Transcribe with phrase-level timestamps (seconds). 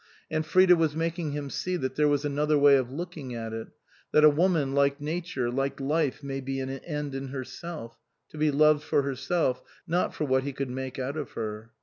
[0.31, 3.67] And Frida was making him see that there was another way of looking at it
[4.11, 8.49] that a woman, like nature, like life, may be an end in herself, to be
[8.49, 11.69] loved for herself, not for what he could make out of her.